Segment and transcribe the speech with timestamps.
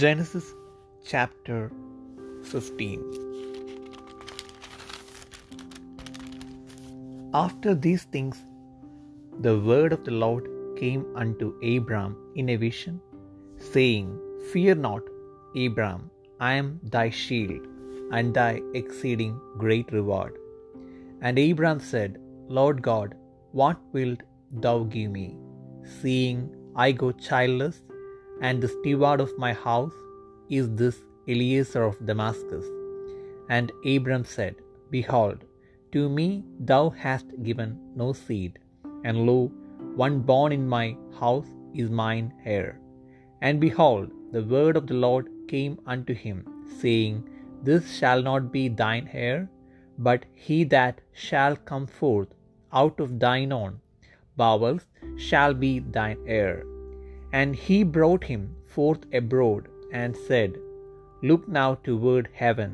[0.00, 0.46] Genesis
[1.08, 1.58] chapter
[2.50, 3.02] 15
[7.40, 8.38] After these things,
[9.46, 10.48] the word of the Lord
[10.80, 12.96] came unto Abram in a vision,
[13.74, 14.08] saying,
[14.52, 15.04] Fear not,
[15.64, 16.02] Abram,
[16.50, 17.64] I am thy shield,
[18.16, 20.34] and thy exceeding great reward.
[21.20, 22.12] And Abram said,
[22.58, 23.10] Lord God,
[23.62, 24.22] what wilt
[24.66, 25.28] thou give me,
[26.00, 26.40] seeing
[26.74, 27.76] I go childless,
[28.40, 29.92] and the steward of my house
[30.48, 30.98] is this
[31.28, 32.64] Eliezer of Damascus?
[33.48, 34.56] And Abram said,
[34.90, 35.44] Behold,
[35.92, 38.58] to me thou hast given no seed,
[39.04, 39.52] and lo,
[39.94, 42.80] one born in my house is mine heir.
[43.40, 46.46] And behold, the word of the Lord came unto him,
[46.80, 47.28] saying,
[47.62, 49.48] This shall not be thine heir,
[49.98, 52.28] but he that shall come forth
[52.72, 53.80] out of thine own
[54.36, 56.64] bowels shall be thine heir.
[57.38, 58.42] And he brought him
[58.74, 59.62] forth abroad,
[60.00, 60.52] and said,
[61.28, 62.72] Look now toward heaven,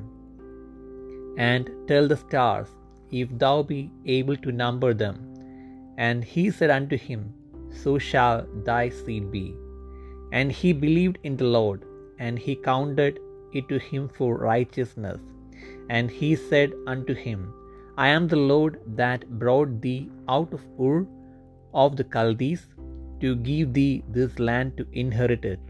[1.51, 2.71] and tell the stars,
[3.21, 3.81] if thou be
[4.19, 5.17] able to number them.
[6.07, 7.23] And he said unto him,
[7.83, 9.47] So shall thy seed be.
[10.39, 11.81] And he believed in the Lord,
[12.25, 13.15] and he counted
[13.59, 15.21] it to him for righteousness.
[15.97, 17.41] And he said unto him,
[18.05, 20.03] I am the Lord that brought thee
[20.37, 20.99] out of Ur
[21.85, 22.63] of the Chaldees
[23.23, 25.61] to give thee this land to inherit it.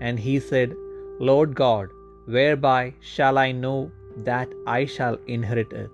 [0.00, 0.74] And he said,
[1.18, 1.88] Lord God,
[2.26, 3.90] whereby shall I know
[4.28, 5.90] that I shall inherit it?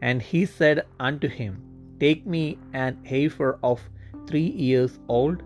[0.00, 1.54] And he said unto him,
[2.00, 3.80] Take me an heifer of
[4.28, 5.42] three years old,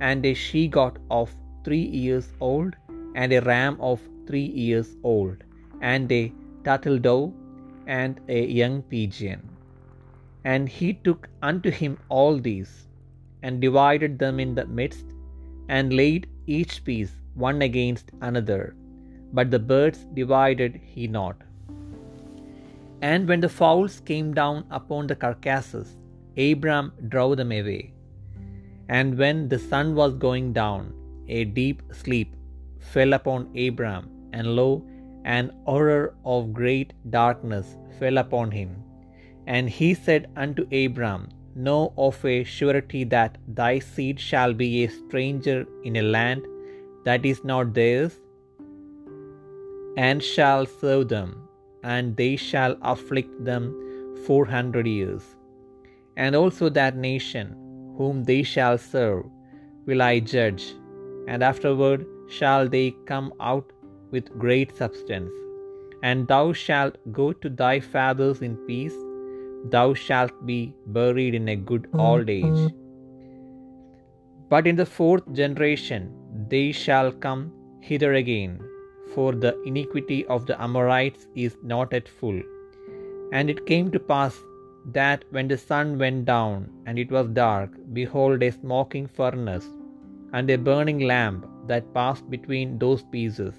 [0.00, 2.74] and a she goat of three years old,
[3.14, 5.44] and a ram of three years old,
[5.80, 6.32] and a
[6.64, 7.32] turtle dove,
[7.86, 9.42] and a young pigeon.
[10.44, 12.85] And he took unto him all these,
[13.46, 15.06] and divided them in the midst,
[15.76, 16.22] and laid
[16.56, 17.14] each piece
[17.46, 18.62] one against another.
[19.36, 21.36] But the birds divided he not.
[23.10, 25.88] And when the fowls came down upon the carcasses,
[26.46, 27.82] Abram drove them away.
[28.96, 30.82] And when the sun was going down,
[31.38, 32.30] a deep sleep
[32.92, 34.04] fell upon Abram,
[34.36, 34.68] and lo,
[35.36, 36.04] an horror
[36.34, 37.66] of great darkness
[37.98, 38.70] fell upon him.
[39.54, 41.22] And he said unto Abram,
[41.64, 46.44] Know of a surety that thy seed shall be a stranger in a land
[47.04, 48.18] that is not theirs,
[49.96, 51.30] and shall serve them,
[51.82, 53.64] and they shall afflict them
[54.26, 55.22] four hundred years.
[56.18, 57.54] And also that nation
[57.96, 59.24] whom they shall serve
[59.86, 60.74] will I judge,
[61.26, 63.72] and afterward shall they come out
[64.10, 65.32] with great substance.
[66.02, 68.96] And thou shalt go to thy fathers in peace,
[69.64, 72.00] thou shalt be buried in a good hmm.
[72.00, 72.72] old age.
[74.48, 76.12] But in the fourth generation
[76.48, 78.60] they shall come hither again,
[79.14, 82.40] for the iniquity of the Amorites is not at full.
[83.32, 84.38] And it came to pass
[84.92, 89.66] that when the sun went down and it was dark, behold, a smoking furnace
[90.32, 93.54] and a burning lamp that passed between those pieces.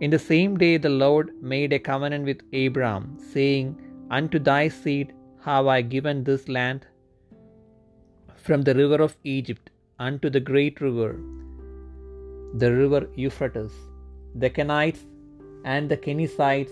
[0.00, 3.76] In the same day the Lord made a covenant with Abram, saying,
[4.10, 5.12] Unto thy seed
[5.44, 6.86] have I given this land
[8.36, 11.18] from the river of Egypt unto the great river,
[12.54, 13.72] the river Euphrates,
[14.34, 15.00] the Kenites
[15.64, 16.70] and the Kenizzites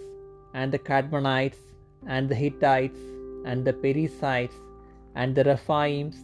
[0.52, 1.56] and the Kadmonites
[2.06, 2.98] and the Hittites
[3.46, 4.54] and the Perizzites
[5.14, 6.16] and the Rephaims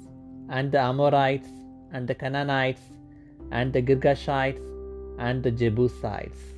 [0.50, 1.48] and the Amorites
[1.92, 2.82] and the Canaanites
[3.50, 4.60] and the Girgashites
[5.18, 6.57] and the Jebusites.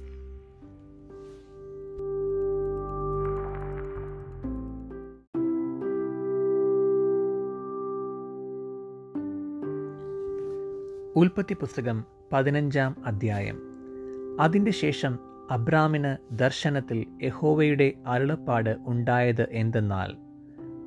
[11.16, 13.60] ഉൽപ്പത്തി പുസ്തകം പതിനഞ്ചാം അധ്യായം.
[14.40, 15.18] അതിന്റെ ശേഷം
[15.50, 20.16] അബ്രാമിന് ദർശനത്തിൽ യഹോവയുടെ അരുളപ്പാട് ഉണ്ടായത് എന്തെന്നാൽ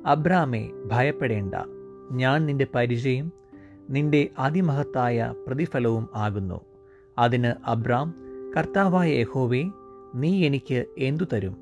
[0.06, 1.54] അബ്രാമെ ഭയപ്പെടേണ്ട.
[2.12, 3.32] ഞാൻ നിന്റെ പരിചയം
[3.90, 6.60] നിന്റെ അതിമഹത്തായ പ്രതിഫലവും ആകുന്നു.
[7.18, 8.14] അതിന് അബ്രാം
[8.56, 9.64] കർത്താവായ യഹോവേ
[10.14, 11.56] നീ എനിക്ക് എന്തു തരും?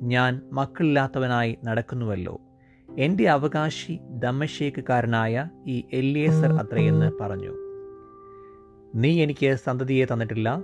[0.00, 2.40] ഞാൻ മക്കളില്ലാത്തവനായി നടക്കുന്നുവല്ലോ.
[2.96, 7.65] എന്റെ അവകാശി ദമ്മശേക്കുകാരനായ ഈ എല്ലിയേസർ അത്രയെന്ന് പറഞ്ഞു.
[8.96, 10.58] നീ എനിക്ക് സന്തതിയെ തന്നിട്ടില്ല.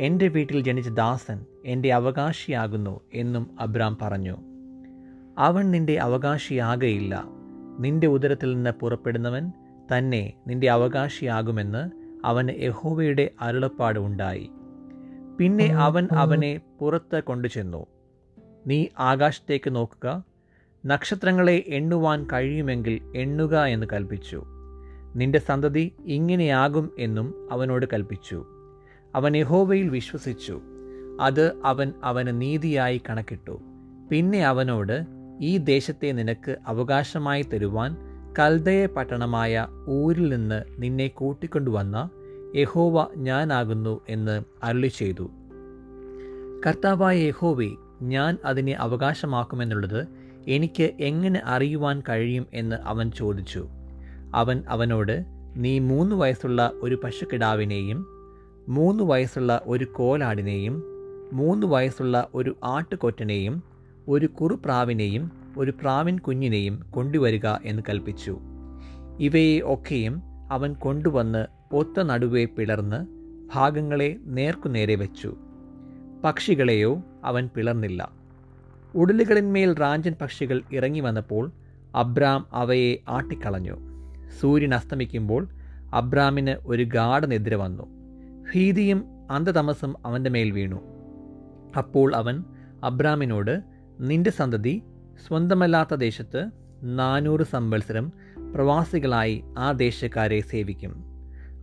[0.00, 4.36] എന്റെ വീട്ടിൽ ജനിച്ച ദാസൻ എന്റെ അവകാശിയാകുന്നു എന്നും അബ്രാം പറഞ്ഞു.
[5.38, 7.24] അവൻ നിന്റെ അവകാശിയാകയില്ല.
[7.80, 9.52] നിന്റെ ഉദരത്തിൽ നിന്ന് പുറപ്പെടുന്നവൻ
[9.96, 11.90] തന്നെ നിന്റെ അവകാശിയാകുമെന്ന്
[12.24, 14.50] അവന് യഹോവയുടെ അരുളപ്പാട് ഉണ്ടായി.
[15.38, 17.86] പിന്നെ അവൻ അവനെ പുറത്ത് കൊണ്ടുചെന്നു.
[18.66, 20.24] നീ ആകാശത്തേക്ക് നോക്കുക.
[20.86, 24.44] നക്ഷത്രങ്ങളെ എണ്ണുവാൻ കഴിയുമെങ്കിൽ എണ്ണുക എന്ന് കൽപ്പിച്ചു.
[25.18, 28.46] നിന്റെ സന്തതി ഇങ്ങനെയാകും എന്നും അവനോട് കൽപ്പിച്ചു
[29.14, 30.60] അവൻ യഹോവയിൽ വിശ്വസിച്ചു.
[31.20, 33.60] അത് അവൻ അവന് നീതിയായി കണക്കിട്ടു.
[34.10, 34.96] പിന്നെ അവനോട്
[35.40, 37.90] ഈ ദേശത്തെ നിനക്ക് അവകാശമായി തരുവാൻ
[38.38, 42.10] കൽദയ പട്ടണമായ ഊരിൽ നിന്ന് നിന്നെ കൂട്ടിക്കൊണ്ടുവന്ന
[42.56, 45.26] യഹോവ ഞാനാകുന്നു എന്ന് അരുളി ചെയ്തു
[46.66, 47.70] കർത്താവായ യഹോവെ
[48.02, 50.00] ഞാൻ അതിനെ അവകാശമാക്കുമെന്നുള്ളത്
[50.48, 53.62] എനിക്ക് എങ്ങനെ അറിയുവാൻ കഴിയും എന്ന് അവൻ ചോദിച്ചു.
[54.34, 55.24] അവൻ അവനോട്
[55.56, 58.06] നീ മൂന്ന് വയസ്സുള്ള ഒരു പശുക്കിടാവിനെയും
[58.68, 60.82] മൂന്ന് വയസ്സുള്ള ഒരു കോലാടിനെയും
[61.32, 63.62] മൂന്ന് വയസ്സുള്ള ഒരു ആട്ടുകൊറ്റനെയും
[64.08, 68.38] ഒരു കുറുപ്രാവിനെയും ഒരു പ്രാവിൻ കുഞ്ഞിനെയും കൊണ്ടുവരിക എന്ന് കൽപ്പിച്ചു
[69.20, 73.06] ഇവയെ ഒക്കെയും അവൻ കൊണ്ടുവന്ന് ഒത്ത നടുവെ പിളർന്ന്
[73.54, 75.36] ഭാഗങ്ങളെ നേർക്കുനേരെ വെച്ചു.
[76.24, 78.12] പക്ഷികളെയോ അവൻ പിളർന്നില്ല.
[78.94, 81.50] ഉടലുകളിന്മേൽ റാഞ്ചൻ പക്ഷികൾ ഇറങ്ങി വന്നപ്പോൾ
[81.94, 83.87] അബ്രാം അവയെ ആട്ടിക്കളഞ്ഞു.
[84.40, 85.48] സൂര്യൻ അസ്തമിക്കുമ്പോൾ
[85.94, 87.82] അബ്രാമിന് ഒരു ഗാഠനിദ്ര വന്നു.
[88.54, 90.80] ഭീതിയും അന്ധതമസും അവന്റെ മേൽ വീണു.
[91.78, 92.44] അപ്പോൾ അവൻ
[92.84, 93.62] അബ്രാമിനോട്
[94.00, 94.82] നിന്റെ സന്തതി
[95.28, 96.50] സ്വന്തമല്ലാത്ത ദേശത്ത്
[96.82, 98.12] നാനൂറ് സംവത്സരം
[98.54, 101.04] പ്രവാസികളായി ആ ദേശക്കാരെ സേവിക്കും.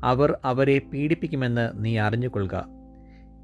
[0.04, 2.66] അവർ അവരെ പീഡിപ്പിക്കുമെന്ന് നീ അറിഞ്ഞുകൊള്ളുക.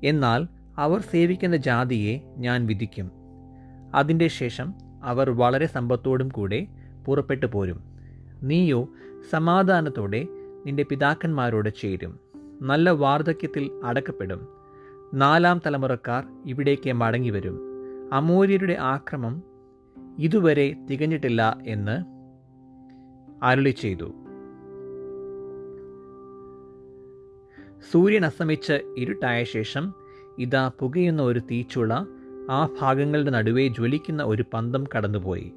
[0.03, 0.47] എന്നാൽ
[0.77, 3.11] അവർ സേവിക്കുന്ന ജാതിയെ ഞാൻ വിധിക്കും.
[3.95, 6.67] അതിന്റെ ശേഷം അവർ വളരെ സമ്പത്തോടും കൂടെ
[7.05, 7.90] പുറപ്പെട്ടു പോരും.
[8.43, 8.89] നീയോ
[9.29, 10.27] സമാധാനത്തോടെ
[10.65, 12.19] നിന്റെ പിതാക്കന്മാരോട് ചേരും.
[12.61, 14.47] നല്ല വാർദ്ധക്യത്തിൽ അടക്കപ്പെടും.
[15.13, 17.59] നാലാം തലമുറക്കാർ ഇവിടേക്ക് മടങ്ങിവരും.
[18.13, 19.43] അമൂര്യരുടെ ആക്രമം
[20.19, 22.03] ഇതുവരെ തികഞ്ഞിട്ടില്ല എന്ന്
[23.43, 24.11] അരുളി ചെയ്തു
[27.91, 29.93] സൂര്യൻ അസ്തമിച്ച് ഇരുട്ടായ ശേഷം
[30.39, 31.93] ഇതാ പുകയുന്ന ഒരു തീച്ചുള
[32.49, 35.53] ആ ഭാഗങ്ങളുടെ നടുവേ ജ്വലിക്കുന്ന ഒരു പന്തം കടന്നുപോയി.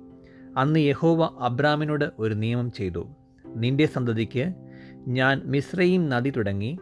[0.56, 3.06] അന്ന് യഹോവ അബ്രാമിനോട് ഒരു നിയമം ചെയ്തു.
[3.56, 4.54] നിന്റെ സന്തതിക്ക്
[5.06, 6.78] ഞാൻ മിശ്രയും നദി തുടങ്ങി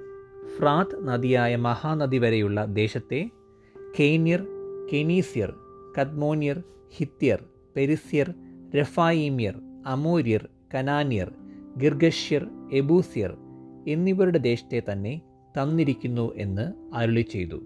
[0.59, 3.31] ഫ്രാത്ത് നദിയായ മഹാനദി വരെയുള്ള ദേശത്തെ
[3.99, 4.41] കേന്യർ
[4.93, 5.55] കെനീസ്യർ
[5.99, 6.63] കദ്മോന്യർ
[6.97, 7.45] ഹിത്യർ
[7.77, 8.35] പെരിസ്യർ
[8.75, 9.55] രഫായിമ്യർ
[9.87, 11.33] അമോര്യർ കനാന്യർ
[11.79, 13.33] ഗിർഗഷ്യർ എബൂസ്യർ
[13.87, 15.23] എന്നിവരുടെ ദേശത്തെ തന്നെ
[15.59, 17.59] തന്നിരിക്കുന്നു എന്ന് അരുളി ചെയ്തു